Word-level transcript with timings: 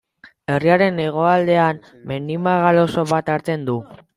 Herriaren 0.53 0.97
hegoaldean 1.03 1.81
mendi 2.13 2.41
magal 2.49 2.83
oso 2.87 3.07
bat 3.13 3.31
hartzen 3.37 3.69
du. 3.71 3.79